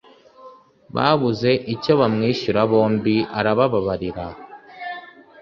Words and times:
babuze 0.95 1.49
icyo 1.73 1.93
bamwishyura 1.99 2.61
bombi 2.71 3.15
arabababarira 3.39 4.25